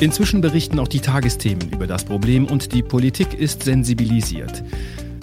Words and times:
Inzwischen 0.00 0.40
berichten 0.40 0.78
auch 0.80 0.88
die 0.88 1.00
Tagesthemen 1.00 1.70
über 1.70 1.86
das 1.86 2.04
Problem 2.04 2.46
und 2.46 2.72
die 2.72 2.82
Politik 2.82 3.32
ist 3.34 3.62
sensibilisiert. 3.62 4.62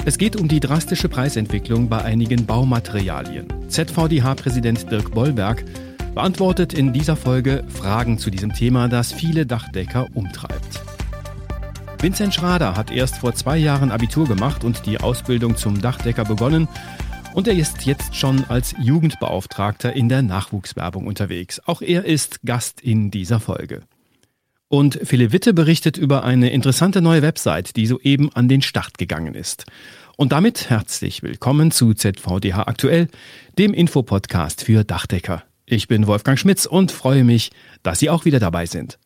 Es 0.05 0.17
geht 0.17 0.35
um 0.35 0.47
die 0.47 0.59
drastische 0.59 1.09
Preisentwicklung 1.09 1.89
bei 1.89 2.01
einigen 2.01 2.45
Baumaterialien. 2.45 3.47
ZVDH-Präsident 3.67 4.89
Dirk 4.89 5.11
Bollberg 5.11 5.63
beantwortet 6.15 6.73
in 6.73 6.91
dieser 6.93 7.15
Folge 7.15 7.63
Fragen 7.67 8.17
zu 8.17 8.31
diesem 8.31 8.53
Thema, 8.53 8.87
das 8.87 9.13
viele 9.13 9.45
Dachdecker 9.45 10.07
umtreibt. 10.13 10.81
Vincent 11.99 12.33
Schrader 12.33 12.75
hat 12.75 12.89
erst 12.89 13.17
vor 13.17 13.35
zwei 13.35 13.57
Jahren 13.57 13.91
Abitur 13.91 14.27
gemacht 14.27 14.63
und 14.63 14.87
die 14.87 14.99
Ausbildung 14.99 15.55
zum 15.55 15.81
Dachdecker 15.81 16.25
begonnen. 16.25 16.67
Und 17.35 17.47
er 17.47 17.53
ist 17.53 17.85
jetzt 17.85 18.15
schon 18.15 18.43
als 18.49 18.73
Jugendbeauftragter 18.81 19.93
in 19.93 20.09
der 20.09 20.23
Nachwuchswerbung 20.23 21.05
unterwegs. 21.05 21.61
Auch 21.65 21.81
er 21.81 22.05
ist 22.05 22.41
Gast 22.43 22.81
in 22.81 23.11
dieser 23.11 23.39
Folge. 23.39 23.83
Und 24.71 25.01
Philipp 25.03 25.33
Witte 25.33 25.53
berichtet 25.53 25.97
über 25.97 26.23
eine 26.23 26.49
interessante 26.49 27.01
neue 27.01 27.21
Website, 27.21 27.75
die 27.75 27.85
soeben 27.85 28.33
an 28.33 28.47
den 28.47 28.61
Start 28.61 28.97
gegangen 28.97 29.35
ist. 29.35 29.65
Und 30.15 30.31
damit 30.31 30.69
herzlich 30.69 31.23
willkommen 31.23 31.71
zu 31.71 31.93
ZVDH 31.93 32.69
Aktuell, 32.69 33.09
dem 33.57 33.73
Infopodcast 33.73 34.63
für 34.63 34.85
Dachdecker. 34.85 35.43
Ich 35.65 35.89
bin 35.89 36.07
Wolfgang 36.07 36.39
Schmitz 36.39 36.65
und 36.65 36.93
freue 36.93 37.25
mich, 37.25 37.51
dass 37.83 37.99
Sie 37.99 38.09
auch 38.09 38.23
wieder 38.23 38.39
dabei 38.39 38.65
sind. 38.65 38.97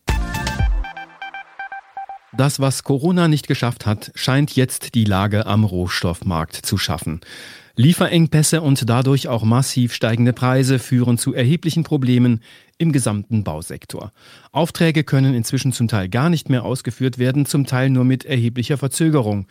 Das, 2.37 2.59
was 2.59 2.83
Corona 2.83 3.27
nicht 3.27 3.47
geschafft 3.47 3.87
hat, 3.87 4.11
scheint 4.13 4.55
jetzt 4.55 4.93
die 4.93 5.05
Lage 5.05 5.47
am 5.47 5.63
Rohstoffmarkt 5.63 6.57
zu 6.57 6.77
schaffen. 6.77 7.21
Lieferengpässe 7.77 8.61
und 8.61 8.89
dadurch 8.89 9.27
auch 9.27 9.43
massiv 9.43 9.93
steigende 9.93 10.31
Preise 10.31 10.79
führen 10.79 11.17
zu 11.17 11.33
erheblichen 11.33 11.83
Problemen 11.83 12.41
im 12.77 12.91
gesamten 12.91 13.43
Bausektor. 13.43 14.11
Aufträge 14.51 15.03
können 15.03 15.33
inzwischen 15.33 15.73
zum 15.73 15.87
Teil 15.87 16.07
gar 16.07 16.29
nicht 16.29 16.49
mehr 16.49 16.63
ausgeführt 16.63 17.17
werden, 17.17 17.45
zum 17.45 17.65
Teil 17.65 17.89
nur 17.89 18.05
mit 18.05 18.23
erheblicher 18.23 18.77
Verzögerung. 18.77 19.47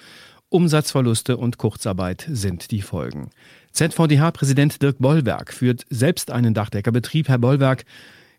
Umsatzverluste 0.48 1.36
und 1.36 1.58
Kurzarbeit 1.58 2.27
sind 2.31 2.70
die 2.70 2.83
Folgen. 2.83 3.31
ZVDH-Präsident 3.72 4.81
Dirk 4.81 4.98
Bollwerk 5.00 5.53
führt 5.53 5.84
selbst 5.91 6.31
einen 6.31 6.55
Dachdeckerbetrieb. 6.55 7.28
Herr 7.28 7.38
Bollwerk, 7.38 7.84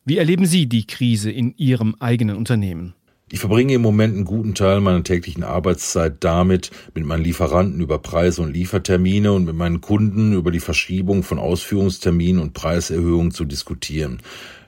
wie 0.05 0.17
erleben 0.17 0.45
Sie 0.45 0.67
die 0.67 0.87
Krise 0.87 1.29
in 1.29 1.55
Ihrem 1.57 1.95
eigenen 1.99 2.37
Unternehmen? 2.37 2.95
Ich 3.31 3.39
verbringe 3.39 3.73
im 3.73 3.81
Moment 3.81 4.13
einen 4.13 4.25
guten 4.25 4.53
Teil 4.53 4.81
meiner 4.81 5.03
täglichen 5.03 5.43
Arbeitszeit 5.43 6.23
damit, 6.23 6.69
mit 6.93 7.05
meinen 7.05 7.23
Lieferanten 7.23 7.81
über 7.81 7.97
Preise 7.97 8.43
und 8.43 8.53
Liefertermine 8.53 9.33
und 9.33 9.45
mit 9.45 9.55
meinen 9.55 9.81
Kunden 9.81 10.33
über 10.33 10.51
die 10.51 10.59
Verschiebung 10.59 11.23
von 11.23 11.39
Ausführungsterminen 11.39 12.39
und 12.39 12.53
Preiserhöhungen 12.53 13.31
zu 13.31 13.45
diskutieren. 13.45 14.21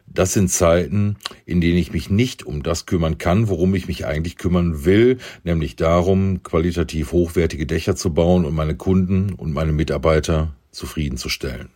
Das 0.08 0.34
sind 0.34 0.50
Zeiten, 0.50 1.18
in 1.46 1.62
denen 1.62 1.78
ich 1.78 1.92
mich 1.92 2.10
nicht 2.10 2.48
um 2.48 2.64
das 2.64 2.88
kümmern 2.88 3.20
kann, 3.20 3.48
worum 3.48 3.76
ich 3.76 3.88
mich 3.88 4.08
eigentlich 4.08 4.38
kümmern 4.38 4.86
will, 4.86 5.20
nämlich 5.44 5.76
darum, 5.76 6.42
qualitativ 6.42 7.12
hochwertige 7.12 7.68
Dächer 7.68 7.96
zu 7.96 8.12
bauen 8.12 8.44
und 8.44 8.56
meine 8.56 8.76
Kunden 8.76 9.34
und 9.34 9.54
meine 9.54 9.74
Mitarbeiter 9.74 10.56
zufriedenzustellen. 10.72 11.70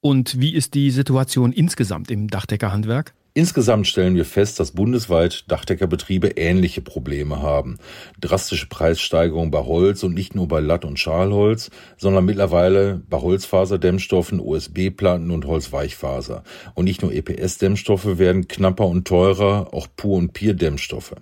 Und 0.00 0.40
wie 0.40 0.54
ist 0.54 0.72
die 0.72 0.90
Situation 0.90 1.52
insgesamt 1.52 2.10
im 2.10 2.28
Dachdeckerhandwerk? 2.28 3.12
Insgesamt 3.34 3.86
stellen 3.86 4.14
wir 4.14 4.26
fest, 4.26 4.60
dass 4.60 4.72
bundesweit 4.72 5.50
Dachdeckerbetriebe 5.50 6.28
ähnliche 6.36 6.82
Probleme 6.82 7.40
haben. 7.40 7.78
Drastische 8.20 8.66
Preissteigerungen 8.68 9.50
bei 9.50 9.60
Holz 9.60 10.02
und 10.02 10.12
nicht 10.12 10.34
nur 10.34 10.48
bei 10.48 10.60
Latt- 10.60 10.84
und 10.84 10.98
Schalholz, 10.98 11.70
sondern 11.96 12.26
mittlerweile 12.26 13.00
bei 13.08 13.18
Holzfaserdämmstoffen, 13.18 14.38
USB-Platten 14.38 15.30
und 15.30 15.46
Holzweichfaser. 15.46 16.44
Und 16.74 16.84
nicht 16.84 17.00
nur 17.00 17.10
EPS-Dämmstoffe 17.14 18.18
werden 18.18 18.48
knapper 18.48 18.86
und 18.86 19.08
teurer, 19.08 19.68
auch 19.72 19.86
Pur- 19.96 20.18
und 20.18 20.34
Pier-Dämmstoffe. 20.34 21.14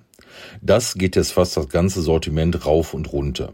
Das 0.61 0.95
geht 0.95 1.15
jetzt 1.15 1.33
fast 1.33 1.57
das 1.57 1.69
ganze 1.69 2.03
Sortiment 2.03 2.67
rauf 2.67 2.93
und 2.93 3.13
runter. 3.13 3.53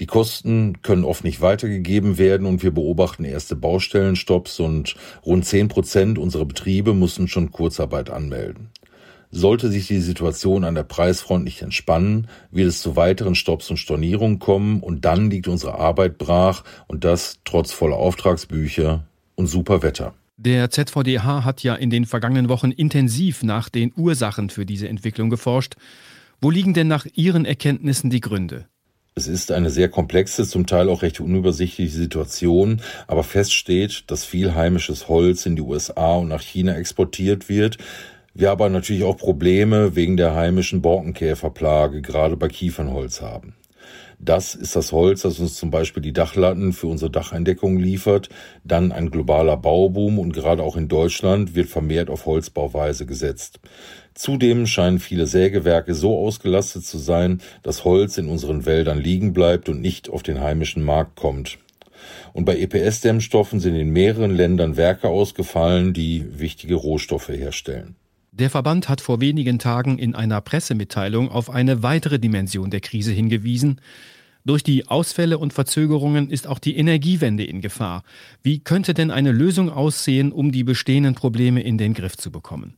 Die 0.00 0.06
Kosten 0.06 0.82
können 0.82 1.04
oft 1.04 1.22
nicht 1.22 1.40
weitergegeben 1.40 2.18
werden 2.18 2.46
und 2.46 2.62
wir 2.62 2.72
beobachten 2.72 3.24
erste 3.24 3.54
Baustellenstopps 3.54 4.58
und 4.58 4.96
rund 5.24 5.44
zehn 5.44 5.68
Prozent 5.68 6.18
unserer 6.18 6.44
Betriebe 6.44 6.94
mussten 6.94 7.28
schon 7.28 7.52
Kurzarbeit 7.52 8.10
anmelden. 8.10 8.70
Sollte 9.30 9.68
sich 9.68 9.86
die 9.88 10.00
Situation 10.00 10.64
an 10.64 10.74
der 10.74 10.84
Preisfront 10.84 11.44
nicht 11.44 11.62
entspannen, 11.62 12.28
wird 12.50 12.68
es 12.68 12.82
zu 12.82 12.94
weiteren 12.94 13.34
Stopps 13.34 13.70
und 13.70 13.78
Stornierungen 13.78 14.38
kommen 14.38 14.80
und 14.80 15.04
dann 15.04 15.30
liegt 15.30 15.48
unsere 15.48 15.78
Arbeit 15.78 16.18
brach 16.18 16.64
und 16.86 17.04
das 17.04 17.40
trotz 17.44 17.72
voller 17.72 17.96
Auftragsbücher 17.96 19.04
und 19.34 19.46
super 19.46 19.82
Wetter. 19.82 20.14
Der 20.36 20.70
ZVDH 20.70 21.44
hat 21.44 21.62
ja 21.62 21.74
in 21.74 21.90
den 21.90 22.06
vergangenen 22.06 22.48
Wochen 22.48 22.72
intensiv 22.72 23.44
nach 23.44 23.68
den 23.68 23.92
Ursachen 23.96 24.50
für 24.50 24.66
diese 24.66 24.88
Entwicklung 24.88 25.30
geforscht. 25.30 25.74
Wo 26.40 26.50
liegen 26.50 26.74
denn 26.74 26.88
nach 26.88 27.06
Ihren 27.14 27.44
Erkenntnissen 27.44 28.10
die 28.10 28.20
Gründe? 28.20 28.66
Es 29.16 29.28
ist 29.28 29.52
eine 29.52 29.70
sehr 29.70 29.88
komplexe, 29.88 30.44
zum 30.44 30.66
Teil 30.66 30.88
auch 30.88 31.02
recht 31.02 31.20
unübersichtliche 31.20 31.96
Situation, 31.96 32.82
aber 33.06 33.22
fest 33.22 33.54
steht, 33.54 34.10
dass 34.10 34.24
viel 34.24 34.56
heimisches 34.56 35.06
Holz 35.06 35.46
in 35.46 35.54
die 35.54 35.62
USA 35.62 36.16
und 36.16 36.26
nach 36.26 36.42
China 36.42 36.74
exportiert 36.74 37.48
wird. 37.48 37.78
Wir 38.34 38.50
aber 38.50 38.68
natürlich 38.70 39.04
auch 39.04 39.16
Probleme 39.16 39.94
wegen 39.94 40.16
der 40.16 40.34
heimischen 40.34 40.82
Borkenkäferplage, 40.82 42.02
gerade 42.02 42.36
bei 42.36 42.48
Kiefernholz 42.48 43.20
haben. 43.20 43.54
Das 44.18 44.54
ist 44.54 44.76
das 44.76 44.92
Holz, 44.92 45.22
das 45.22 45.38
uns 45.38 45.54
zum 45.54 45.70
Beispiel 45.70 46.02
die 46.02 46.12
Dachlatten 46.12 46.72
für 46.72 46.86
unsere 46.86 47.10
Dacheindeckung 47.10 47.78
liefert. 47.78 48.28
Dann 48.64 48.92
ein 48.92 49.10
globaler 49.10 49.56
Bauboom 49.56 50.18
und 50.18 50.32
gerade 50.32 50.62
auch 50.62 50.76
in 50.76 50.88
Deutschland 50.88 51.54
wird 51.54 51.68
vermehrt 51.68 52.10
auf 52.10 52.26
Holzbauweise 52.26 53.06
gesetzt. 53.06 53.60
Zudem 54.14 54.66
scheinen 54.66 55.00
viele 55.00 55.26
Sägewerke 55.26 55.94
so 55.94 56.16
ausgelastet 56.16 56.84
zu 56.84 56.98
sein, 56.98 57.40
dass 57.62 57.84
Holz 57.84 58.16
in 58.16 58.28
unseren 58.28 58.64
Wäldern 58.64 58.98
liegen 58.98 59.32
bleibt 59.32 59.68
und 59.68 59.80
nicht 59.80 60.08
auf 60.08 60.22
den 60.22 60.40
heimischen 60.40 60.84
Markt 60.84 61.16
kommt. 61.16 61.58
Und 62.32 62.44
bei 62.44 62.58
EPS-Dämmstoffen 62.58 63.60
sind 63.60 63.74
in 63.74 63.90
mehreren 63.90 64.34
Ländern 64.34 64.76
Werke 64.76 65.08
ausgefallen, 65.08 65.92
die 65.92 66.38
wichtige 66.38 66.74
Rohstoffe 66.74 67.28
herstellen. 67.28 67.96
Der 68.36 68.50
Verband 68.50 68.88
hat 68.88 69.00
vor 69.00 69.20
wenigen 69.20 69.60
Tagen 69.60 69.96
in 69.96 70.16
einer 70.16 70.40
Pressemitteilung 70.40 71.28
auf 71.28 71.50
eine 71.50 71.84
weitere 71.84 72.18
Dimension 72.18 72.68
der 72.68 72.80
Krise 72.80 73.12
hingewiesen. 73.12 73.80
Durch 74.46 74.62
die 74.62 74.88
Ausfälle 74.88 75.38
und 75.38 75.54
Verzögerungen 75.54 76.28
ist 76.28 76.46
auch 76.46 76.58
die 76.58 76.76
Energiewende 76.76 77.44
in 77.44 77.62
Gefahr. 77.62 78.02
Wie 78.42 78.58
könnte 78.58 78.92
denn 78.92 79.10
eine 79.10 79.32
Lösung 79.32 79.70
aussehen, 79.70 80.32
um 80.32 80.52
die 80.52 80.64
bestehenden 80.64 81.14
Probleme 81.14 81.62
in 81.62 81.78
den 81.78 81.94
Griff 81.94 82.18
zu 82.18 82.30
bekommen? 82.30 82.74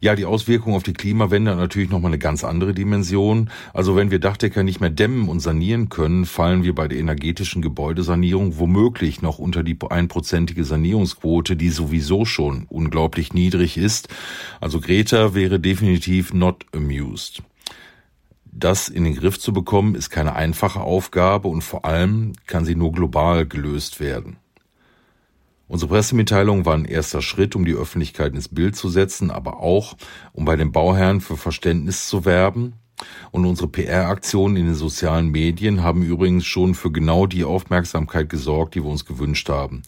Ja, 0.00 0.16
die 0.16 0.24
Auswirkungen 0.24 0.74
auf 0.74 0.82
die 0.82 0.94
Klimawende 0.94 1.50
hat 1.50 1.58
natürlich 1.58 1.90
nochmal 1.90 2.08
eine 2.08 2.18
ganz 2.18 2.42
andere 2.42 2.72
Dimension. 2.72 3.50
Also 3.74 3.96
wenn 3.96 4.10
wir 4.10 4.18
Dachdecker 4.18 4.62
nicht 4.62 4.80
mehr 4.80 4.88
dämmen 4.88 5.28
und 5.28 5.40
sanieren 5.40 5.90
können, 5.90 6.24
fallen 6.24 6.64
wir 6.64 6.74
bei 6.74 6.88
der 6.88 6.98
energetischen 6.98 7.60
Gebäudesanierung 7.60 8.58
womöglich 8.58 9.20
noch 9.20 9.38
unter 9.38 9.62
die 9.62 9.76
einprozentige 9.86 10.64
Sanierungsquote, 10.64 11.54
die 11.54 11.68
sowieso 11.68 12.24
schon 12.24 12.64
unglaublich 12.70 13.34
niedrig 13.34 13.76
ist. 13.76 14.08
Also 14.58 14.80
Greta 14.80 15.34
wäre 15.34 15.60
definitiv 15.60 16.32
not 16.32 16.64
amused. 16.72 17.42
Das 18.56 18.88
in 18.88 19.02
den 19.02 19.16
Griff 19.16 19.40
zu 19.40 19.52
bekommen, 19.52 19.96
ist 19.96 20.10
keine 20.10 20.36
einfache 20.36 20.80
Aufgabe 20.80 21.48
und 21.48 21.62
vor 21.62 21.84
allem 21.84 22.34
kann 22.46 22.64
sie 22.64 22.76
nur 22.76 22.92
global 22.92 23.46
gelöst 23.46 23.98
werden. 23.98 24.36
Unsere 25.66 25.88
Pressemitteilung 25.88 26.64
war 26.64 26.74
ein 26.74 26.84
erster 26.84 27.20
Schritt, 27.20 27.56
um 27.56 27.64
die 27.64 27.72
Öffentlichkeit 27.72 28.32
ins 28.32 28.48
Bild 28.48 28.76
zu 28.76 28.88
setzen, 28.88 29.32
aber 29.32 29.58
auch, 29.58 29.96
um 30.32 30.44
bei 30.44 30.54
den 30.54 30.70
Bauherren 30.70 31.20
für 31.20 31.36
Verständnis 31.36 32.06
zu 32.06 32.24
werben. 32.24 32.74
Und 33.32 33.44
unsere 33.44 33.66
PR-Aktionen 33.66 34.56
in 34.56 34.66
den 34.66 34.74
sozialen 34.76 35.30
Medien 35.30 35.82
haben 35.82 36.02
übrigens 36.04 36.46
schon 36.46 36.76
für 36.76 36.92
genau 36.92 37.26
die 37.26 37.42
Aufmerksamkeit 37.42 38.28
gesorgt, 38.28 38.76
die 38.76 38.84
wir 38.84 38.90
uns 38.90 39.04
gewünscht 39.04 39.48
haben. 39.48 39.82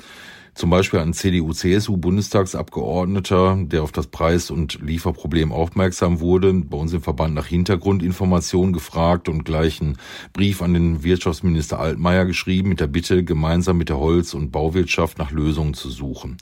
Zum 0.57 0.71
Beispiel 0.71 0.99
ein 1.01 1.13
CDU-CSU-Bundestagsabgeordneter, 1.13 3.59
der 3.67 3.83
auf 3.83 3.93
das 3.93 4.07
Preis- 4.07 4.51
und 4.51 4.81
Lieferproblem 4.81 5.53
aufmerksam 5.53 6.21
wurde, 6.21 6.55
bei 6.55 6.79
uns 6.79 6.95
im 6.95 7.03
Verband 7.03 7.35
nach 7.35 7.45
Hintergrundinformationen 7.45 8.73
gefragt 8.73 9.29
und 9.29 9.45
gleich 9.45 9.83
einen 9.83 9.99
Brief 10.33 10.63
an 10.63 10.73
den 10.73 11.05
Wirtschaftsminister 11.05 11.79
Altmaier 11.79 12.25
geschrieben 12.25 12.71
mit 12.71 12.81
der 12.81 12.87
Bitte, 12.87 13.23
gemeinsam 13.23 13.77
mit 13.77 13.91
der 13.91 13.99
Holz- 13.99 14.33
und 14.33 14.51
Bauwirtschaft 14.51 15.19
nach 15.19 15.31
Lösungen 15.31 15.75
zu 15.75 15.91
suchen. 15.91 16.39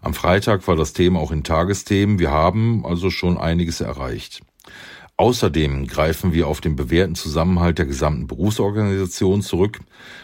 Am 0.00 0.14
Freitag 0.14 0.66
war 0.66 0.76
das 0.76 0.94
Thema 0.94 1.20
auch 1.20 1.30
in 1.30 1.44
Tagesthemen. 1.44 2.18
Wir 2.18 2.30
haben 2.30 2.86
also 2.86 3.10
schon 3.10 3.36
einiges 3.36 3.82
erreicht. 3.82 4.40
Außerdem 5.22 5.86
greifen 5.86 6.32
wir 6.32 6.48
auf 6.48 6.60
den 6.60 6.74
bewährten 6.74 7.14
Zusammenhalt 7.14 7.78
der 7.78 7.86
gesamten 7.86 8.26
Berufsorganisation 8.26 9.40
zurück 9.40 9.78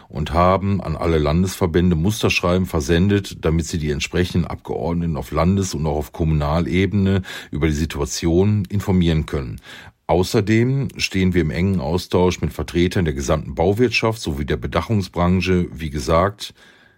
und 0.09 0.33
haben 0.33 0.81
an 0.81 0.97
alle 0.97 1.19
Landesverbände 1.19 1.95
Musterschreiben 1.95 2.67
versendet, 2.67 3.45
damit 3.45 3.67
sie 3.67 3.79
die 3.79 3.93
entsprechenden 3.93 4.45
Abgeordneten 4.45 5.17
auf 5.17 5.31
Landes- 5.31 5.73
und 5.73 5.87
auch 5.87 5.99
auf 5.99 6.11
Kommunalebene 6.11 7.23
über 7.53 7.69
die 7.69 7.75
Situation 7.75 8.65
informieren 8.65 9.25
können. 9.25 9.61
Außerdem 10.09 10.89
stehen 10.97 11.33
wir 11.33 11.43
im 11.43 11.53
engen 11.53 11.79
Austausch 11.79 12.41
mit 12.41 12.53
Vertretern 12.53 13.05
der 13.05 13.15
gesamten 13.15 13.55
Bauwirtschaft 13.55 14.21
sowie 14.21 14.47
der 14.47 14.57
Bedachungsbranche. 14.57 15.69
Wie 15.71 15.91
gesagt, 15.91 16.55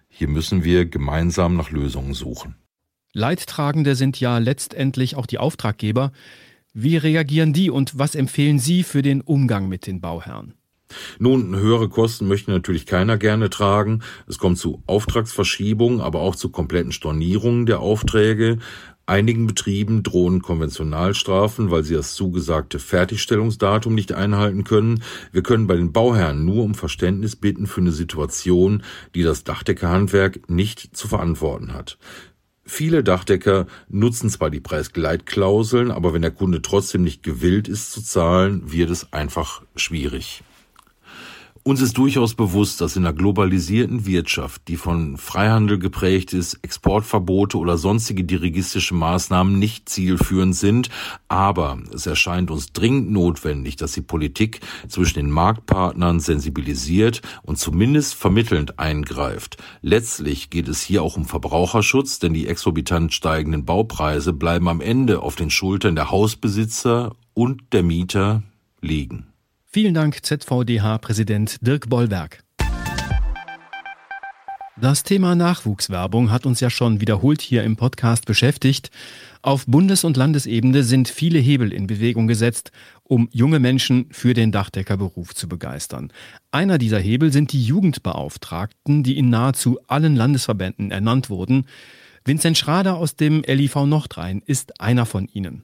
hier 0.09 0.27
müssen 0.27 0.63
wir 0.63 0.87
gemeinsam 0.87 1.55
nach 1.55 1.69
Lösungen 1.69 2.15
suchen. 2.15 2.55
Leidtragende 3.13 3.93
sind 3.93 4.19
ja 4.19 4.39
letztendlich 4.39 5.17
auch 5.17 5.27
die 5.27 5.37
Auftraggeber, 5.37 6.11
Wie 6.73 6.95
reagieren 6.95 7.51
die 7.51 7.69
und 7.69 7.99
was 7.99 8.15
empfehlen 8.15 8.57
Sie 8.57 8.83
für 8.83 9.01
den 9.01 9.19
Umgang 9.19 9.67
mit 9.67 9.87
den 9.87 9.99
Bauherren? 9.99 10.53
Nun, 11.19 11.55
höhere 11.55 11.89
Kosten 11.89 12.27
möchte 12.27 12.51
natürlich 12.51 12.85
keiner 12.85 13.17
gerne 13.17 13.49
tragen. 13.49 14.01
Es 14.27 14.37
kommt 14.37 14.57
zu 14.57 14.81
Auftragsverschiebungen, 14.87 15.99
aber 15.99 16.21
auch 16.21 16.35
zu 16.35 16.49
kompletten 16.49 16.93
Stornierungen 16.93 17.65
der 17.65 17.81
Aufträge. 17.81 18.59
Einigen 19.05 19.47
Betrieben 19.47 20.03
drohen 20.03 20.41
Konventionalstrafen, 20.41 21.71
weil 21.71 21.83
sie 21.83 21.95
das 21.95 22.13
zugesagte 22.13 22.79
Fertigstellungsdatum 22.79 23.93
nicht 23.93 24.13
einhalten 24.13 24.63
können. 24.63 25.03
Wir 25.33 25.43
können 25.43 25.67
bei 25.67 25.75
den 25.75 25.91
Bauherren 25.91 26.45
nur 26.45 26.63
um 26.63 26.75
Verständnis 26.75 27.35
bitten 27.35 27.67
für 27.67 27.81
eine 27.81 27.91
Situation, 27.91 28.83
die 29.13 29.23
das 29.23 29.43
Dachdeckerhandwerk 29.43 30.49
nicht 30.49 30.95
zu 30.95 31.09
verantworten 31.09 31.73
hat. 31.73 31.97
Viele 32.63 33.03
Dachdecker 33.03 33.67
nutzen 33.89 34.29
zwar 34.29 34.49
die 34.49 34.59
Preisgleitklauseln, 34.59 35.91
aber 35.91 36.13
wenn 36.13 36.21
der 36.21 36.31
Kunde 36.31 36.61
trotzdem 36.61 37.03
nicht 37.03 37.23
gewillt 37.23 37.67
ist 37.67 37.91
zu 37.91 38.01
zahlen, 38.03 38.71
wird 38.71 38.89
es 38.91 39.11
einfach 39.11 39.63
schwierig. 39.75 40.43
Uns 41.63 41.79
ist 41.79 41.95
durchaus 41.99 42.33
bewusst, 42.33 42.81
dass 42.81 42.95
in 42.95 43.05
einer 43.05 43.13
globalisierten 43.13 44.07
Wirtschaft, 44.07 44.63
die 44.67 44.77
von 44.77 45.17
Freihandel 45.17 45.77
geprägt 45.77 46.33
ist, 46.33 46.55
Exportverbote 46.63 47.59
oder 47.59 47.77
sonstige 47.77 48.23
dirigistische 48.23 48.95
Maßnahmen 48.95 49.59
nicht 49.59 49.87
zielführend 49.87 50.55
sind, 50.55 50.89
aber 51.27 51.77
es 51.93 52.07
erscheint 52.07 52.49
uns 52.49 52.73
dringend 52.73 53.11
notwendig, 53.11 53.75
dass 53.75 53.91
die 53.91 54.01
Politik 54.01 54.61
zwischen 54.87 55.19
den 55.19 55.29
Marktpartnern 55.29 56.19
sensibilisiert 56.19 57.21
und 57.43 57.59
zumindest 57.59 58.15
vermittelnd 58.15 58.79
eingreift. 58.79 59.57
Letztlich 59.83 60.49
geht 60.49 60.67
es 60.67 60.81
hier 60.81 61.03
auch 61.03 61.15
um 61.15 61.25
Verbraucherschutz, 61.25 62.17
denn 62.17 62.33
die 62.33 62.47
exorbitant 62.47 63.13
steigenden 63.13 63.65
Baupreise 63.65 64.33
bleiben 64.33 64.67
am 64.67 64.81
Ende 64.81 65.21
auf 65.21 65.35
den 65.35 65.51
Schultern 65.51 65.95
der 65.95 66.09
Hausbesitzer 66.09 67.15
und 67.35 67.61
der 67.71 67.83
Mieter 67.83 68.41
liegen. 68.81 69.30
Vielen 69.73 69.93
Dank, 69.93 70.25
ZVDH-Präsident 70.25 71.65
Dirk 71.65 71.87
Bollwerk. 71.87 72.43
Das 74.75 75.03
Thema 75.03 75.33
Nachwuchswerbung 75.33 76.29
hat 76.29 76.45
uns 76.45 76.59
ja 76.59 76.69
schon 76.69 76.99
wiederholt 76.99 77.41
hier 77.41 77.63
im 77.63 77.77
Podcast 77.77 78.25
beschäftigt. 78.25 78.91
Auf 79.41 79.65
Bundes- 79.67 80.03
und 80.03 80.17
Landesebene 80.17 80.83
sind 80.83 81.07
viele 81.07 81.39
Hebel 81.39 81.71
in 81.71 81.87
Bewegung 81.87 82.27
gesetzt, 82.27 82.73
um 83.05 83.29
junge 83.31 83.59
Menschen 83.59 84.07
für 84.11 84.33
den 84.33 84.51
Dachdeckerberuf 84.51 85.33
zu 85.33 85.47
begeistern. 85.47 86.11
Einer 86.51 86.77
dieser 86.77 86.99
Hebel 86.99 87.31
sind 87.31 87.53
die 87.53 87.63
Jugendbeauftragten, 87.63 89.03
die 89.03 89.17
in 89.17 89.29
nahezu 89.29 89.79
allen 89.87 90.17
Landesverbänden 90.17 90.91
ernannt 90.91 91.29
wurden. 91.29 91.65
Vincent 92.25 92.57
Schrader 92.57 92.97
aus 92.97 93.15
dem 93.15 93.41
LIV 93.43 93.75
Nordrhein 93.85 94.41
ist 94.45 94.81
einer 94.81 95.05
von 95.05 95.29
ihnen. 95.29 95.63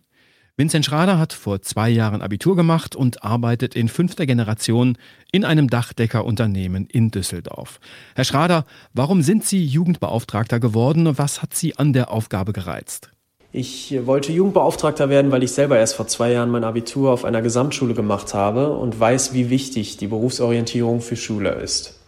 Vincent 0.59 0.85
Schrader 0.85 1.19
hat 1.19 1.33
vor 1.33 1.61
zwei 1.61 1.87
Jahren 1.87 2.23
Abitur 2.23 2.55
gemacht 2.55 2.95
und 2.95 3.23
arbeitet 3.23 3.75
in 3.75 3.89
fünfter 3.89 4.25
Generation 4.25 4.97
in 5.31 5.45
einem 5.45 5.69
Dachdeckerunternehmen 5.69 6.87
in 6.91 7.11
Düsseldorf. 7.11 7.79
Herr 8.15 8.23
Schrader, 8.23 8.65
warum 8.91 9.21
sind 9.21 9.45
Sie 9.45 9.63
Jugendbeauftragter 9.63 10.59
geworden 10.59 11.05
und 11.05 11.19
was 11.19 11.43
hat 11.43 11.53
Sie 11.53 11.77
an 11.77 11.93
der 11.93 12.09
Aufgabe 12.09 12.53
gereizt? 12.53 13.11
Ich 13.51 13.95
wollte 14.07 14.31
Jugendbeauftragter 14.31 15.09
werden, 15.09 15.29
weil 15.29 15.43
ich 15.43 15.51
selber 15.51 15.77
erst 15.77 15.93
vor 15.93 16.07
zwei 16.07 16.31
Jahren 16.31 16.49
mein 16.49 16.63
Abitur 16.63 17.11
auf 17.11 17.23
einer 17.23 17.43
Gesamtschule 17.43 17.93
gemacht 17.93 18.33
habe 18.33 18.73
und 18.73 18.99
weiß, 18.99 19.35
wie 19.35 19.51
wichtig 19.51 19.97
die 19.97 20.07
Berufsorientierung 20.07 21.01
für 21.01 21.17
Schüler 21.17 21.57
ist. 21.57 21.99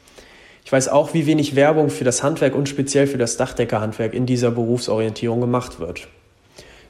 Ich 0.66 0.72
weiß 0.72 0.88
auch, 0.88 1.14
wie 1.14 1.28
wenig 1.28 1.56
Werbung 1.56 1.92
für 1.92 2.04
das 2.04 2.24
Handwerk 2.24 2.56
und 2.56 2.68
speziell 2.68 3.06
für 3.06 3.20
das 3.20 3.38
Dachdeckerhandwerk 3.38 4.16
in 4.16 4.26
dieser 4.26 4.50
Berufsorientierung 4.50 5.40
gemacht 5.40 5.80
wird. 5.80 6.08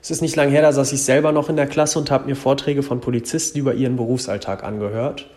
Es 0.01 0.11
ist 0.11 0.21
nicht 0.21 0.35
lange 0.35 0.51
her, 0.51 0.61
da 0.61 0.71
saß 0.71 0.93
ich 0.93 1.03
selber 1.03 1.31
noch 1.31 1.49
in 1.49 1.57
der 1.57 1.67
Klasse 1.67 1.99
und 1.99 2.09
habe 2.09 2.27
mir 2.27 2.35
Vorträge 2.35 2.83
von 2.83 3.01
Polizisten 3.01 3.59
über 3.59 3.73
ihren 3.73 3.97
Berufsalltag 3.97 4.63
angehört. 4.63 5.29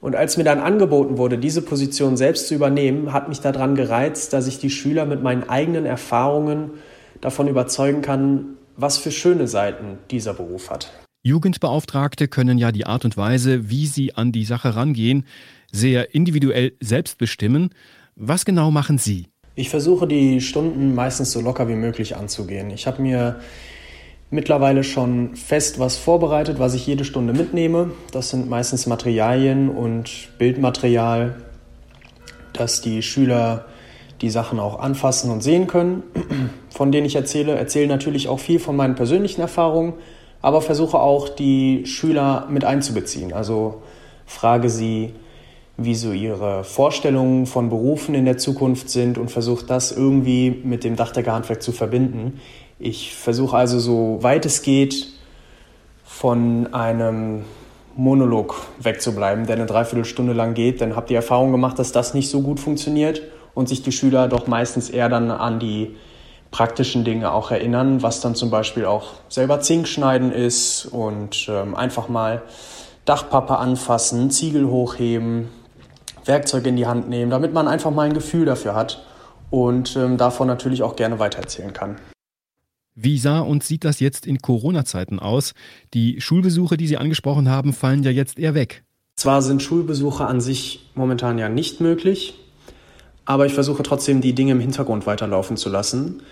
Und 0.00 0.14
als 0.14 0.36
mir 0.36 0.44
dann 0.44 0.60
angeboten 0.60 1.18
wurde, 1.18 1.38
diese 1.38 1.62
Position 1.62 2.16
selbst 2.16 2.48
zu 2.48 2.54
übernehmen, 2.54 3.12
hat 3.12 3.28
mich 3.28 3.40
daran 3.40 3.74
gereizt, 3.74 4.32
dass 4.32 4.46
ich 4.46 4.58
die 4.58 4.70
Schüler 4.70 5.06
mit 5.06 5.22
meinen 5.22 5.48
eigenen 5.48 5.86
Erfahrungen 5.86 6.70
davon 7.20 7.48
überzeugen 7.48 8.02
kann, 8.02 8.56
was 8.76 8.98
für 8.98 9.10
schöne 9.10 9.48
Seiten 9.48 9.98
dieser 10.10 10.34
Beruf 10.34 10.70
hat. 10.70 10.92
Jugendbeauftragte 11.22 12.28
können 12.28 12.58
ja 12.58 12.70
die 12.70 12.86
Art 12.86 13.04
und 13.04 13.16
Weise, 13.16 13.68
wie 13.68 13.86
sie 13.86 14.14
an 14.14 14.30
die 14.30 14.44
Sache 14.44 14.76
rangehen, 14.76 15.24
sehr 15.72 16.14
individuell 16.14 16.74
selbst 16.80 17.18
bestimmen. 17.18 17.70
Was 18.14 18.44
genau 18.44 18.70
machen 18.70 18.98
Sie? 18.98 19.26
Ich 19.56 19.70
versuche 19.70 20.06
die 20.06 20.40
Stunden 20.40 20.94
meistens 20.94 21.32
so 21.32 21.40
locker 21.40 21.66
wie 21.68 21.74
möglich 21.74 22.14
anzugehen. 22.14 22.70
Ich 22.70 22.86
habe 22.86 23.02
mir 23.02 23.40
mittlerweile 24.30 24.84
schon 24.84 25.36
fest 25.36 25.78
was 25.78 25.96
vorbereitet, 25.96 26.58
was 26.58 26.74
ich 26.74 26.86
jede 26.86 27.04
Stunde 27.04 27.32
mitnehme. 27.32 27.90
Das 28.12 28.30
sind 28.30 28.48
meistens 28.48 28.86
Materialien 28.86 29.68
und 29.68 30.28
Bildmaterial, 30.38 31.36
dass 32.52 32.80
die 32.80 33.02
Schüler 33.02 33.66
die 34.20 34.30
Sachen 34.30 34.58
auch 34.58 34.80
anfassen 34.80 35.30
und 35.30 35.42
sehen 35.42 35.66
können, 35.66 36.02
von 36.70 36.90
denen 36.90 37.06
ich 37.06 37.16
erzähle. 37.16 37.54
Erzähle 37.54 37.88
natürlich 37.88 38.28
auch 38.28 38.40
viel 38.40 38.58
von 38.58 38.76
meinen 38.76 38.94
persönlichen 38.94 39.40
Erfahrungen, 39.40 39.94
aber 40.42 40.62
versuche 40.62 40.98
auch 40.98 41.28
die 41.28 41.86
Schüler 41.86 42.46
mit 42.50 42.64
einzubeziehen. 42.64 43.32
Also 43.32 43.82
frage 44.24 44.70
sie, 44.70 45.12
wie 45.76 45.94
so 45.94 46.12
ihre 46.12 46.64
Vorstellungen 46.64 47.44
von 47.44 47.68
Berufen 47.68 48.14
in 48.14 48.24
der 48.24 48.38
Zukunft 48.38 48.88
sind 48.88 49.18
und 49.18 49.30
versuche 49.30 49.66
das 49.66 49.92
irgendwie 49.92 50.50
mit 50.50 50.84
dem 50.84 50.96
Dachdeckerhandwerk 50.96 51.62
zu 51.62 51.72
verbinden. 51.72 52.40
Ich 52.78 53.14
versuche 53.14 53.56
also 53.56 53.78
so 53.78 54.18
weit 54.20 54.44
es 54.44 54.62
geht 54.62 55.06
von 56.04 56.72
einem 56.74 57.44
Monolog 57.96 58.56
wegzubleiben, 58.78 59.46
der 59.46 59.56
eine 59.56 59.66
Dreiviertelstunde 59.66 60.34
lang 60.34 60.54
geht. 60.54 60.80
Dann 60.80 60.94
habt 60.94 61.10
ihr 61.10 61.16
Erfahrung 61.16 61.52
gemacht, 61.52 61.78
dass 61.78 61.92
das 61.92 62.12
nicht 62.12 62.28
so 62.28 62.42
gut 62.42 62.60
funktioniert 62.60 63.22
und 63.54 63.68
sich 63.68 63.82
die 63.82 63.92
Schüler 63.92 64.28
doch 64.28 64.46
meistens 64.46 64.90
eher 64.90 65.08
dann 65.08 65.30
an 65.30 65.58
die 65.58 65.96
praktischen 66.50 67.04
Dinge 67.04 67.32
auch 67.32 67.50
erinnern, 67.50 68.02
was 68.02 68.20
dann 68.20 68.34
zum 68.34 68.50
Beispiel 68.50 68.84
auch 68.84 69.14
selber 69.28 69.60
Zink 69.60 69.88
schneiden 69.88 70.30
ist 70.30 70.86
und 70.86 71.48
ähm, 71.48 71.74
einfach 71.74 72.08
mal 72.08 72.42
Dachpappe 73.04 73.56
anfassen, 73.56 74.30
Ziegel 74.30 74.66
hochheben, 74.68 75.48
Werkzeug 76.24 76.66
in 76.66 76.76
die 76.76 76.86
Hand 76.86 77.08
nehmen, 77.08 77.30
damit 77.30 77.52
man 77.52 77.68
einfach 77.68 77.90
mal 77.90 78.02
ein 78.02 78.14
Gefühl 78.14 78.44
dafür 78.44 78.74
hat 78.74 79.04
und 79.50 79.96
ähm, 79.96 80.18
davon 80.18 80.46
natürlich 80.46 80.82
auch 80.82 80.96
gerne 80.96 81.18
weitererzählen 81.18 81.72
kann. 81.72 81.96
Wie 82.98 83.18
sah 83.18 83.40
und 83.40 83.62
sieht 83.62 83.84
das 83.84 84.00
jetzt 84.00 84.26
in 84.26 84.38
Corona-Zeiten 84.38 85.18
aus? 85.18 85.52
Die 85.92 86.18
Schulbesuche, 86.22 86.78
die 86.78 86.86
Sie 86.86 86.96
angesprochen 86.96 87.50
haben, 87.50 87.74
fallen 87.74 88.02
ja 88.02 88.10
jetzt 88.10 88.38
eher 88.38 88.54
weg. 88.54 88.84
Zwar 89.16 89.42
sind 89.42 89.62
Schulbesuche 89.62 90.24
an 90.24 90.40
sich 90.40 90.90
momentan 90.94 91.36
ja 91.36 91.50
nicht 91.50 91.82
möglich, 91.82 92.34
aber 93.26 93.44
ich 93.44 93.52
versuche 93.52 93.82
trotzdem, 93.82 94.22
die 94.22 94.34
Dinge 94.34 94.52
im 94.52 94.60
Hintergrund 94.60 95.06
weiterlaufen 95.06 95.58
zu 95.58 95.68
lassen. 95.68 96.22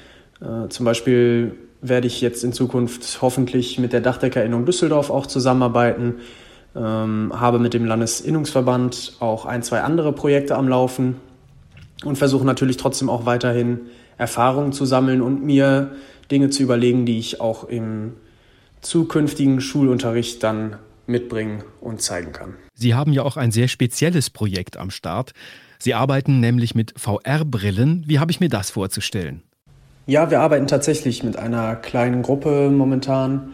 Äh, 0.40 0.68
zum 0.70 0.86
Beispiel 0.86 1.54
werde 1.82 2.06
ich 2.06 2.22
jetzt 2.22 2.42
in 2.44 2.54
Zukunft 2.54 3.20
hoffentlich 3.20 3.78
mit 3.78 3.92
der 3.92 4.00
Dachdeckerinnung 4.00 4.64
Düsseldorf 4.64 5.10
auch 5.10 5.26
zusammenarbeiten, 5.26 6.14
ähm, 6.74 7.30
habe 7.38 7.58
mit 7.58 7.74
dem 7.74 7.84
Landesinnungsverband 7.84 9.16
auch 9.20 9.44
ein, 9.44 9.62
zwei 9.62 9.82
andere 9.82 10.14
Projekte 10.14 10.56
am 10.56 10.66
Laufen 10.66 11.16
und 12.04 12.16
versuche 12.16 12.46
natürlich 12.46 12.78
trotzdem 12.78 13.10
auch 13.10 13.26
weiterhin 13.26 13.80
Erfahrungen 14.16 14.72
zu 14.72 14.86
sammeln 14.86 15.20
und 15.20 15.44
mir 15.44 15.92
Dinge 16.30 16.50
zu 16.50 16.62
überlegen, 16.62 17.06
die 17.06 17.18
ich 17.18 17.40
auch 17.40 17.64
im 17.64 18.14
zukünftigen 18.80 19.60
Schulunterricht 19.60 20.42
dann 20.42 20.76
mitbringen 21.06 21.64
und 21.80 22.00
zeigen 22.02 22.32
kann. 22.32 22.54
Sie 22.74 22.94
haben 22.94 23.12
ja 23.12 23.22
auch 23.22 23.36
ein 23.36 23.50
sehr 23.50 23.68
spezielles 23.68 24.30
Projekt 24.30 24.76
am 24.76 24.90
Start. 24.90 25.32
Sie 25.78 25.94
arbeiten 25.94 26.40
nämlich 26.40 26.74
mit 26.74 26.94
VR-Brillen. 26.96 28.04
Wie 28.06 28.18
habe 28.18 28.30
ich 28.30 28.40
mir 28.40 28.48
das 28.48 28.70
vorzustellen? 28.70 29.42
Ja, 30.06 30.30
wir 30.30 30.40
arbeiten 30.40 30.66
tatsächlich 30.66 31.22
mit 31.22 31.36
einer 31.36 31.76
kleinen 31.76 32.22
Gruppe 32.22 32.70
momentan 32.70 33.52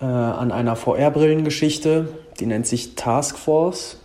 äh, 0.00 0.04
an 0.04 0.50
einer 0.50 0.76
VR-Brillengeschichte. 0.76 2.08
Die 2.40 2.46
nennt 2.46 2.66
sich 2.66 2.94
Task 2.94 3.38
Force. 3.38 3.98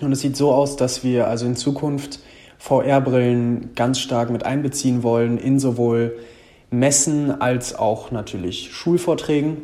Und 0.00 0.12
es 0.12 0.20
sieht 0.20 0.36
so 0.36 0.52
aus, 0.52 0.76
dass 0.76 1.04
wir 1.04 1.28
also 1.28 1.46
in 1.46 1.56
Zukunft 1.56 2.20
VR-Brillen 2.58 3.74
ganz 3.74 3.98
stark 3.98 4.30
mit 4.30 4.44
einbeziehen 4.44 5.02
wollen 5.02 5.38
in 5.38 5.58
sowohl 5.58 6.16
Messen 6.70 7.40
als 7.40 7.76
auch 7.78 8.10
natürlich 8.10 8.72
Schulvorträgen, 8.72 9.58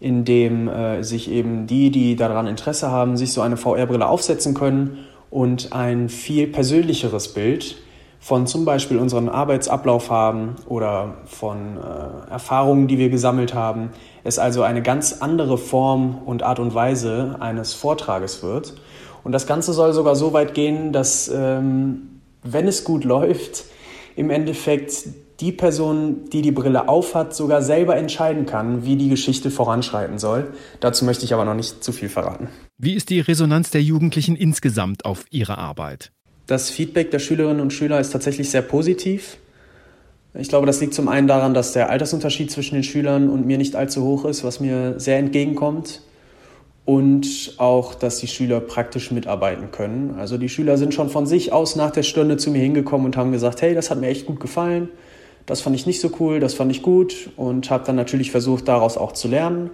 in 0.00 0.24
dem 0.24 0.68
äh, 0.68 1.02
sich 1.02 1.30
eben 1.30 1.66
die, 1.66 1.90
die 1.90 2.16
daran 2.16 2.46
Interesse 2.46 2.90
haben, 2.90 3.16
sich 3.16 3.32
so 3.32 3.42
eine 3.42 3.56
VR-Brille 3.56 4.06
aufsetzen 4.06 4.54
können 4.54 5.06
und 5.30 5.72
ein 5.72 6.08
viel 6.08 6.46
persönlicheres 6.46 7.34
Bild 7.34 7.76
von 8.18 8.46
zum 8.46 8.66
Beispiel 8.66 8.98
unserem 8.98 9.28
Arbeitsablauf 9.30 10.10
haben 10.10 10.56
oder 10.66 11.14
von 11.24 11.78
äh, 11.78 12.30
Erfahrungen, 12.30 12.86
die 12.86 12.98
wir 12.98 13.08
gesammelt 13.08 13.54
haben. 13.54 13.90
Es 14.24 14.38
also 14.38 14.62
eine 14.62 14.82
ganz 14.82 15.18
andere 15.20 15.56
Form 15.56 16.18
und 16.26 16.42
Art 16.42 16.58
und 16.58 16.74
Weise 16.74 17.36
eines 17.40 17.72
Vortrages 17.72 18.42
wird. 18.42 18.74
Und 19.24 19.32
das 19.32 19.46
Ganze 19.46 19.72
soll 19.72 19.94
sogar 19.94 20.16
so 20.16 20.34
weit 20.34 20.52
gehen, 20.52 20.92
dass, 20.92 21.28
ähm, 21.34 22.20
wenn 22.42 22.68
es 22.68 22.84
gut 22.84 23.04
läuft, 23.04 23.64
im 24.16 24.28
Endeffekt 24.28 25.06
die 25.40 25.52
Person, 25.52 26.28
die 26.32 26.42
die 26.42 26.52
Brille 26.52 26.88
aufhat, 26.88 27.34
sogar 27.34 27.62
selber 27.62 27.96
entscheiden 27.96 28.46
kann, 28.46 28.84
wie 28.84 28.96
die 28.96 29.08
Geschichte 29.08 29.50
voranschreiten 29.50 30.18
soll. 30.18 30.48
Dazu 30.80 31.04
möchte 31.04 31.24
ich 31.24 31.32
aber 31.32 31.44
noch 31.44 31.54
nicht 31.54 31.82
zu 31.82 31.92
viel 31.92 32.08
verraten. 32.08 32.48
Wie 32.78 32.94
ist 32.94 33.10
die 33.10 33.20
Resonanz 33.20 33.70
der 33.70 33.82
Jugendlichen 33.82 34.36
insgesamt 34.36 35.04
auf 35.04 35.24
ihre 35.30 35.58
Arbeit? 35.58 36.12
Das 36.46 36.68
Feedback 36.68 37.10
der 37.10 37.20
Schülerinnen 37.20 37.60
und 37.60 37.72
Schüler 37.72 38.00
ist 38.00 38.10
tatsächlich 38.10 38.50
sehr 38.50 38.62
positiv. 38.62 39.38
Ich 40.34 40.48
glaube, 40.48 40.66
das 40.66 40.80
liegt 40.80 40.94
zum 40.94 41.08
einen 41.08 41.26
daran, 41.26 41.54
dass 41.54 41.72
der 41.72 41.90
Altersunterschied 41.90 42.50
zwischen 42.50 42.74
den 42.74 42.84
Schülern 42.84 43.28
und 43.28 43.46
mir 43.46 43.58
nicht 43.58 43.76
allzu 43.76 44.04
hoch 44.04 44.24
ist, 44.24 44.44
was 44.44 44.60
mir 44.60 44.98
sehr 45.00 45.18
entgegenkommt. 45.18 46.02
Und 46.84 47.54
auch, 47.58 47.94
dass 47.94 48.18
die 48.18 48.26
Schüler 48.26 48.60
praktisch 48.60 49.10
mitarbeiten 49.10 49.70
können. 49.70 50.14
Also 50.18 50.38
die 50.38 50.48
Schüler 50.48 50.76
sind 50.76 50.92
schon 50.92 51.08
von 51.08 51.26
sich 51.26 51.52
aus 51.52 51.76
nach 51.76 51.90
der 51.92 52.02
Stunde 52.02 52.36
zu 52.36 52.50
mir 52.50 52.60
hingekommen 52.60 53.06
und 53.06 53.16
haben 53.16 53.32
gesagt, 53.32 53.62
hey, 53.62 53.74
das 53.74 53.90
hat 53.90 54.00
mir 54.00 54.08
echt 54.08 54.26
gut 54.26 54.40
gefallen 54.40 54.88
das 55.46 55.60
fand 55.60 55.76
ich 55.76 55.86
nicht 55.86 56.00
so 56.00 56.10
cool, 56.20 56.40
das 56.40 56.54
fand 56.54 56.70
ich 56.70 56.82
gut 56.82 57.30
und 57.36 57.70
habe 57.70 57.84
dann 57.84 57.96
natürlich 57.96 58.30
versucht, 58.30 58.68
daraus 58.68 58.96
auch 58.96 59.12
zu 59.12 59.28
lernen. 59.28 59.70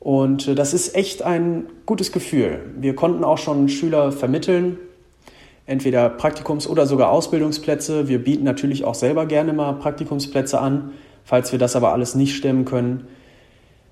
Und 0.00 0.48
äh, 0.48 0.54
das 0.54 0.74
ist 0.74 0.94
echt 0.94 1.22
ein 1.22 1.66
gutes 1.86 2.12
Gefühl. 2.12 2.60
Wir 2.76 2.94
konnten 2.94 3.24
auch 3.24 3.38
schon 3.38 3.68
Schüler 3.68 4.12
vermitteln, 4.12 4.78
entweder 5.66 6.08
Praktikums- 6.08 6.68
oder 6.68 6.86
sogar 6.86 7.10
Ausbildungsplätze. 7.10 8.08
Wir 8.08 8.22
bieten 8.22 8.44
natürlich 8.44 8.84
auch 8.84 8.94
selber 8.94 9.26
gerne 9.26 9.52
mal 9.52 9.72
Praktikumsplätze 9.74 10.60
an. 10.60 10.92
Falls 11.24 11.52
wir 11.52 11.58
das 11.58 11.76
aber 11.76 11.92
alles 11.92 12.14
nicht 12.14 12.34
stemmen 12.34 12.64
können, 12.64 13.06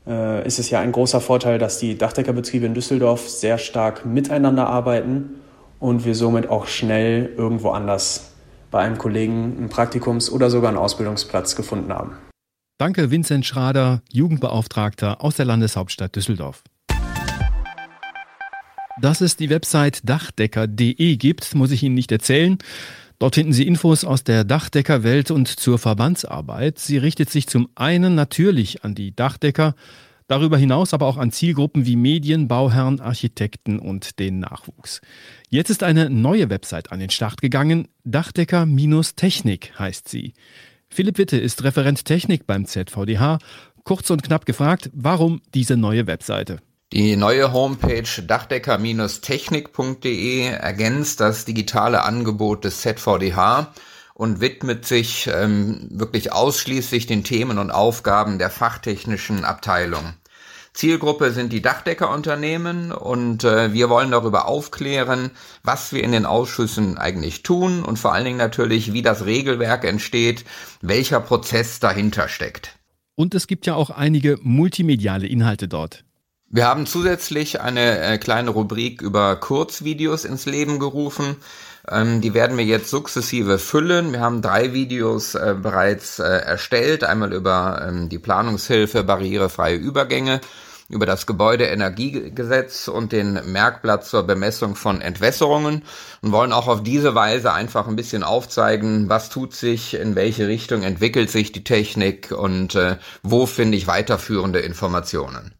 äh, 0.07 0.45
ist 0.47 0.59
es 0.59 0.71
ja 0.71 0.80
ein 0.80 0.92
großer 0.92 1.21
Vorteil, 1.21 1.59
dass 1.59 1.78
die 1.78 1.97
Dachdeckerbetriebe 1.97 2.66
in 2.66 2.75
Düsseldorf 2.75 3.28
sehr 3.28 3.59
stark 3.59 4.04
miteinander 4.04 4.66
arbeiten 4.66 5.40
und 5.78 6.04
wir 6.04 6.14
somit 6.14 6.49
auch 6.49 6.66
schnell 6.66 7.30
irgendwo 7.37 7.71
anders 7.71 8.29
bei 8.71 8.81
einem 8.81 8.99
Kollegen 8.99 9.57
einen 9.57 9.69
Praktikums- 9.69 10.31
oder 10.31 10.50
sogar 10.50 10.69
einen 10.69 10.79
Ausbildungsplatz 10.79 11.57
gefunden 11.57 11.93
haben. 11.93 12.12
Danke, 12.79 13.11
Vincent 13.11 13.45
Schrader, 13.45 14.03
Jugendbeauftragter 14.11 15.23
aus 15.23 15.37
der 15.37 15.45
Landeshauptstadt 15.45 16.17
Düsseldorf. 16.17 16.62
Dass 19.00 19.21
es 19.21 19.37
die 19.37 19.50
Website 19.50 20.00
dachdecker.de 20.09 21.17
gibt, 21.17 21.55
muss 21.55 21.71
ich 21.71 21.83
Ihnen 21.83 21.95
nicht 21.95 22.12
erzählen. 22.12 22.59
Dort 23.19 23.35
finden 23.35 23.53
Sie 23.53 23.67
Infos 23.67 24.05
aus 24.05 24.25
der 24.25 24.45
Dachdeckerwelt 24.45 25.31
und 25.31 25.47
zur 25.49 25.79
Verbandsarbeit. 25.79 26.79
Sie 26.79 26.97
richtet 26.97 27.29
sich 27.31 27.47
zum 27.47 27.69
einen 27.75 28.15
natürlich 28.15 28.83
an 28.83 28.95
die 28.95 29.15
Dachdecker, 29.15 29.75
Darüber 30.30 30.56
hinaus 30.56 30.94
aber 30.94 31.06
auch 31.06 31.16
an 31.16 31.32
Zielgruppen 31.32 31.87
wie 31.87 31.96
Medien, 31.96 32.46
Bauherren, 32.46 33.00
Architekten 33.00 33.80
und 33.80 34.20
den 34.20 34.38
Nachwuchs. 34.38 35.00
Jetzt 35.49 35.70
ist 35.70 35.82
eine 35.82 36.08
neue 36.08 36.50
Website 36.50 36.92
an 36.92 37.00
den 37.00 37.10
Start 37.10 37.42
gegangen. 37.42 37.88
Dachdecker-Technik 38.04 39.76
heißt 39.76 40.08
sie. 40.08 40.34
Philipp 40.88 41.18
Witte 41.18 41.37
ist 41.37 41.64
Referent 41.64 42.04
Technik 42.04 42.46
beim 42.46 42.64
ZVDH. 42.64 43.40
Kurz 43.82 44.08
und 44.10 44.22
knapp 44.22 44.46
gefragt, 44.46 44.88
warum 44.92 45.40
diese 45.52 45.76
neue 45.76 46.06
Webseite? 46.06 46.58
Die 46.92 47.16
neue 47.16 47.52
Homepage 47.52 48.22
dachdecker-technik.de 48.25 50.44
ergänzt 50.44 51.18
das 51.18 51.44
digitale 51.44 52.04
Angebot 52.04 52.62
des 52.62 52.82
ZVDH 52.82 53.75
und 54.21 54.43
widmet 54.43 54.85
sich 54.85 55.31
ähm, 55.33 55.89
wirklich 55.89 56.31
ausschließlich 56.31 57.07
den 57.07 57.25
Themen 57.25 57.57
und 57.57 57.71
Aufgaben 57.71 58.39
der 58.39 58.50
fachtechnischen 58.50 59.47
Abteilung. 59.47 60.12
Zielgruppe 60.75 61.31
sind 61.31 61.55
die 61.55 61.62
Dachdeckerunternehmen 61.62 62.93
und 62.93 63.45
äh, 63.45 63.73
wir 63.73 63.89
wollen 63.89 64.11
darüber 64.11 64.47
aufklären, 64.47 65.31
was 65.62 65.95
wir 65.95 66.05
in 66.05 66.12
den 66.12 66.27
Ausschüssen 66.27 66.99
eigentlich 66.99 67.43
tun 67.43 67.83
und 67.83 67.99
vor 67.99 68.12
allen 68.12 68.27
Dingen 68.27 68.37
natürlich, 68.37 68.93
wie 68.93 69.00
das 69.00 69.25
Regelwerk 69.25 69.87
entsteht, 69.87 70.45
welcher 70.83 71.21
Prozess 71.21 71.81
dahinter 71.81 72.29
steckt. 72.29 72.77
Und 73.15 73.35
es 73.35 73.47
gibt 73.47 73.65
ja 73.65 73.75
auch 73.75 73.89
einige 73.89 74.39
multimediale 74.43 75.29
Inhalte 75.29 75.67
dort. 75.67 76.05
Wir 76.53 76.67
haben 76.67 76.85
zusätzlich 76.85 77.61
eine 77.61 78.00
äh, 78.00 78.19
kleine 78.19 78.50
Rubrik 78.50 79.00
über 79.00 79.37
Kurzvideos 79.37 80.27
ins 80.27 80.45
Leben 80.45 80.79
gerufen. 80.79 81.37
Ähm, 81.88 82.20
die 82.20 82.34
werden 82.34 82.56
wir 82.58 82.64
jetzt 82.64 82.90
sukzessive 82.90 83.58
füllen. 83.58 84.12
Wir 84.12 84.20
haben 84.20 84.42
drei 84.42 84.72
Videos 84.72 85.34
äh, 85.34 85.54
bereits 85.60 86.18
äh, 86.18 86.25
erstellt. 86.25 87.04
Einmal 87.04 87.32
über 87.32 87.87
ähm, 87.87 88.08
die 88.08 88.18
Planungshilfe, 88.18 89.02
barrierefreie 89.04 89.76
Übergänge, 89.76 90.40
über 90.88 91.06
das 91.06 91.26
Gebäudeenergiegesetz 91.26 92.88
und 92.88 93.12
den 93.12 93.40
Merkblatt 93.52 94.04
zur 94.04 94.25
Bemessung 94.25 94.75
von 94.75 95.00
Entwässerungen 95.00 95.84
und 96.20 96.32
wollen 96.32 96.52
auch 96.52 96.66
auf 96.66 96.82
diese 96.82 97.14
Weise 97.14 97.52
einfach 97.52 97.87
ein 97.87 97.96
bisschen 97.96 98.25
aufzeigen, 98.25 99.08
was 99.08 99.30
tut 99.30 99.54
sich, 99.54 99.94
in 99.94 100.16
welche 100.16 100.49
Richtung 100.49 100.82
entwickelt 100.82 101.30
sich 101.30 101.52
die 101.52 101.64
Technik 101.64 102.32
und 102.32 102.75
äh, 102.75 102.96
wo 103.22 103.46
finde 103.46 103.76
ich 103.78 103.87
weiterführende 103.87 104.58
Informationen. 104.58 105.54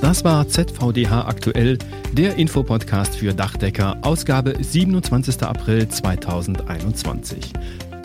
Das 0.00 0.24
war 0.24 0.48
ZVDH 0.48 1.26
aktuell, 1.26 1.76
der 2.14 2.36
Infopodcast 2.36 3.16
für 3.16 3.34
Dachdecker, 3.34 3.98
Ausgabe 4.00 4.54
27. 4.58 5.42
April 5.42 5.88
2021. 5.88 7.52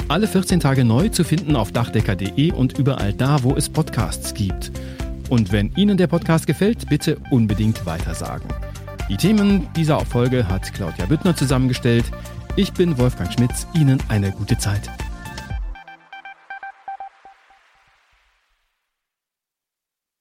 Alle 0.10 0.28
14 0.28 0.60
Tage 0.60 0.84
neu 0.84 1.08
zu 1.08 1.24
finden 1.24 1.56
auf 1.56 1.72
dachdecker.de 1.72 2.52
und 2.52 2.78
überall 2.78 3.14
da, 3.14 3.44
wo 3.44 3.56
es 3.56 3.70
Podcasts 3.70 4.34
gibt. 4.34 4.74
Und 5.30 5.54
wenn 5.54 5.72
Ihnen 5.78 5.96
der 5.96 6.08
Podcast 6.08 6.48
gefällt, 6.48 6.90
bitte 6.90 7.18
unbedingt 7.32 7.86
weitersagen. 7.86 8.50
Die 9.10 9.18
Themen 9.18 9.68
dieser 9.76 10.02
Folge 10.02 10.50
hat 10.50 10.74
Claudia 10.74 11.06
Büttner 11.06 11.36
zusammengestellt. 11.36 12.06
Ich 12.58 12.74
bin 12.74 12.98
Wolfgang 12.98 13.32
Schmitz. 13.32 13.68
Ihnen 13.74 14.00
eine 14.10 14.32
gute 14.32 14.58
Zeit. 14.58 14.90